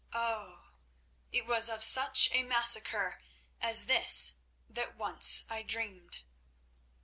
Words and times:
Oh! 0.13 0.71
it 1.31 1.45
was 1.45 1.69
of 1.69 1.83
such 1.83 2.31
a 2.31 2.41
massacre 2.41 3.21
as 3.61 3.85
this 3.85 4.37
that 4.67 4.95
once 4.97 5.43
I 5.47 5.61
dreamed." 5.61 6.23